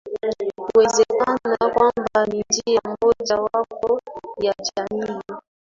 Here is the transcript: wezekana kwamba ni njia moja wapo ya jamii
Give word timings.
wezekana 0.77 1.57
kwamba 1.73 2.25
ni 2.27 2.43
njia 2.49 2.81
moja 3.01 3.37
wapo 3.53 4.01
ya 4.41 4.53
jamii 4.75 5.21